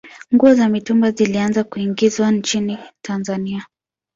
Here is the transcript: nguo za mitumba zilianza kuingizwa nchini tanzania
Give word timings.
nguo 0.33 0.53
za 0.55 0.69
mitumba 0.69 1.11
zilianza 1.11 1.63
kuingizwa 1.63 2.31
nchini 2.31 2.77
tanzania 3.01 3.65